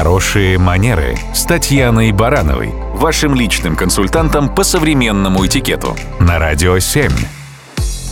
Хорошие 0.00 0.56
манеры. 0.56 1.14
С 1.34 1.44
Татьяной 1.44 2.10
Барановой, 2.12 2.72
вашим 2.94 3.34
личным 3.34 3.76
консультантом 3.76 4.48
по 4.48 4.64
современному 4.64 5.44
этикету. 5.44 5.94
На 6.18 6.38
Радио 6.38 6.78
7. 6.78 7.10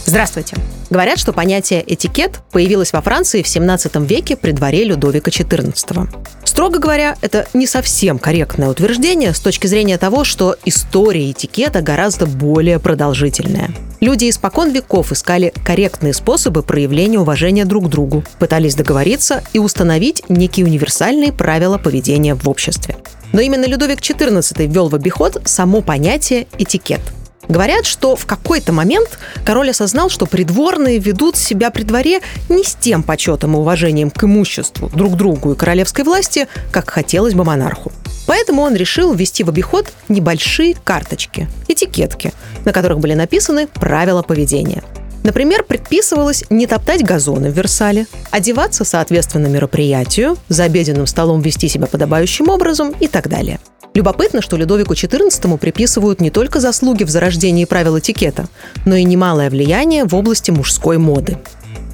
Здравствуйте. 0.09 0.57
Говорят, 0.89 1.19
что 1.19 1.35
понятие 1.35 1.85
«этикет» 1.87 2.41
появилось 2.51 2.95
во 2.95 3.03
Франции 3.03 3.43
в 3.43 3.49
17 3.49 3.95
веке 4.09 4.37
при 4.37 4.53
дворе 4.53 4.85
Людовика 4.85 5.31
XIV. 5.31 6.09
Строго 6.45 6.79
говоря, 6.79 7.15
это 7.21 7.47
не 7.53 7.67
совсем 7.67 8.19
корректное 8.19 8.71
утверждение 8.71 9.35
с 9.35 9.41
точки 9.41 9.67
зрения 9.67 9.99
того, 9.99 10.24
что 10.24 10.56
история 10.65 11.31
этикета 11.31 11.83
гораздо 11.83 12.24
более 12.24 12.79
продолжительная. 12.79 13.69
Люди 14.01 14.31
испокон 14.31 14.71
веков 14.73 15.13
искали 15.13 15.53
корректные 15.63 16.15
способы 16.15 16.62
проявления 16.62 17.19
уважения 17.19 17.66
друг 17.66 17.84
к 17.84 17.88
другу, 17.88 18.25
пытались 18.38 18.77
договориться 18.77 19.45
и 19.52 19.59
установить 19.59 20.23
некие 20.30 20.65
универсальные 20.65 21.34
правила 21.34 21.77
поведения 21.77 22.34
в 22.34 22.48
обществе. 22.48 22.96
Но 23.34 23.43
именно 23.43 23.66
Людовик 23.66 24.01
XIV 24.01 24.66
ввел 24.66 24.88
в 24.88 24.95
обиход 24.95 25.43
само 25.45 25.82
понятие 25.82 26.46
«этикет». 26.56 27.02
Говорят, 27.48 27.87
что 27.87 28.15
в 28.15 28.27
какой-то 28.27 28.73
момент 28.73 29.19
король 29.45 29.70
осознал, 29.70 30.11
что 30.11 30.27
придворные 30.27 30.98
ведут 30.98 31.37
себя 31.37 31.71
при 31.71 31.83
дворе 31.83 32.21
не 32.48 32.62
с 32.62 32.74
тем 32.74 33.02
почетом 33.02 33.55
и 33.55 33.59
уважением 33.59 34.11
к 34.11 34.24
имуществу, 34.24 34.91
друг 34.91 35.16
другу 35.16 35.52
и 35.52 35.57
королевской 35.57 36.05
власти, 36.05 36.47
как 36.71 36.91
хотелось 36.91 37.34
бы 37.34 37.45
монарху. 37.45 37.91
Поэтому 38.27 38.61
он 38.61 38.77
решил 38.77 39.15
ввести 39.15 39.43
в 39.43 39.48
обиход 39.48 39.91
небольшие 40.11 40.74
карточки, 40.84 41.48
этикетки, 41.66 42.34
на 42.66 42.74
которых 42.74 42.98
были 42.98 43.15
написаны 43.15 43.66
правила 43.66 44.23
поведения. 44.23 44.83
Например, 45.24 45.65
предписывалось 45.65 46.45
не 46.51 46.66
топтать 46.66 47.02
газоны 47.02 47.51
в 47.51 47.57
Версале, 47.57 48.07
одеваться 48.30 48.85
соответственно 48.85 49.46
мероприятию, 49.46 50.37
за 50.49 50.65
обеденным 50.65 51.07
столом 51.07 51.41
вести 51.41 51.69
себя 51.69 51.87
подобающим 51.87 52.49
образом 52.51 52.95
и 53.01 53.09
так 53.09 53.29
далее– 53.29 53.59
Любопытно, 53.98 54.43
что 54.43 54.57
Людовику 54.57 54.93
XIV 54.93 55.59
приписывают 55.59 56.21
не 56.21 56.30
только 56.30 56.60
заслуги 56.60 57.02
в 57.02 57.10
зарождении 57.10 57.65
правил 57.65 57.99
этикета, 57.99 58.46
но 58.85 58.95
и 58.95 59.02
немалое 59.02 59.51
влияние 59.51 60.05
в 60.05 60.15
области 60.15 60.52
мужской 60.52 60.99
моды. 60.99 61.37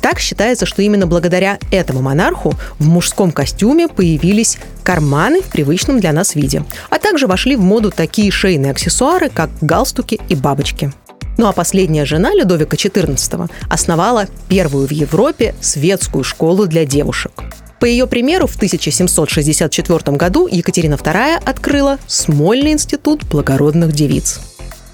Так 0.02 0.18
считается, 0.18 0.66
что 0.66 0.82
именно 0.82 1.06
благодаря 1.06 1.58
этому 1.70 2.02
монарху 2.02 2.52
в 2.78 2.86
мужском 2.86 3.32
костюме 3.32 3.88
появились 3.88 4.58
карманы 4.82 5.40
в 5.40 5.46
привычном 5.46 5.98
для 5.98 6.12
нас 6.12 6.34
виде, 6.34 6.62
а 6.90 6.98
также 6.98 7.26
вошли 7.26 7.56
в 7.56 7.62
моду 7.62 7.90
такие 7.90 8.30
шейные 8.30 8.72
аксессуары, 8.72 9.30
как 9.30 9.48
галстуки 9.62 10.20
и 10.28 10.34
бабочки. 10.34 10.92
Ну 11.38 11.46
а 11.46 11.52
последняя 11.52 12.04
жена 12.04 12.34
Людовика 12.34 12.76
XIV 12.76 13.50
основала 13.70 14.26
первую 14.50 14.86
в 14.86 14.90
Европе 14.90 15.54
светскую 15.62 16.22
школу 16.22 16.66
для 16.66 16.84
девушек. 16.84 17.32
По 17.84 17.86
ее 17.86 18.06
примеру, 18.06 18.46
в 18.46 18.56
1764 18.56 20.16
году 20.16 20.46
Екатерина 20.46 20.94
II 20.94 21.34
открыла 21.44 21.98
Смольный 22.06 22.72
институт 22.72 23.24
благородных 23.24 23.92
девиц. 23.92 24.40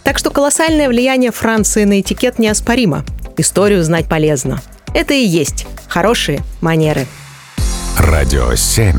Так 0.02 0.18
что 0.18 0.30
колоссальное 0.30 0.88
влияние 0.88 1.30
Франции 1.30 1.84
на 1.84 2.00
этикет 2.00 2.40
неоспоримо. 2.40 3.04
Историю 3.36 3.84
знать 3.84 4.08
полезно. 4.08 4.60
Это 4.92 5.14
и 5.14 5.24
есть 5.24 5.68
хорошие 5.86 6.42
манеры. 6.60 7.06
Радио 7.96 8.56
7. 8.56 8.96